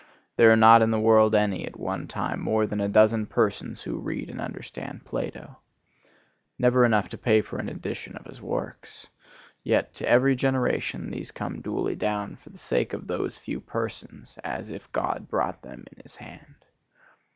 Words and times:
There 0.35 0.51
are 0.51 0.55
not 0.55 0.81
in 0.81 0.89
the 0.89 0.99
world 0.99 1.35
at 1.35 1.43
any 1.43 1.63
one 1.75 2.07
time 2.07 2.39
more 2.39 2.65
than 2.65 2.81
a 2.81 2.87
dozen 2.89 3.27
persons 3.27 3.83
who 3.83 3.99
read 3.99 4.31
and 4.31 4.41
understand 4.41 5.05
Plato,—never 5.05 6.83
enough 6.83 7.07
to 7.09 7.19
pay 7.19 7.41
for 7.41 7.59
an 7.59 7.69
edition 7.69 8.17
of 8.17 8.25
his 8.25 8.41
works; 8.41 9.09
yet 9.63 9.93
to 9.93 10.09
every 10.09 10.35
generation 10.35 11.11
these 11.11 11.29
come 11.29 11.61
duly 11.61 11.95
down, 11.95 12.35
for 12.37 12.49
the 12.49 12.57
sake 12.57 12.93
of 12.93 13.05
those 13.05 13.37
few 13.37 13.59
persons, 13.61 14.39
as 14.43 14.71
if 14.71 14.91
God 14.91 15.27
brought 15.29 15.61
them 15.61 15.85
in 15.95 16.01
his 16.01 16.15
hand. 16.15 16.55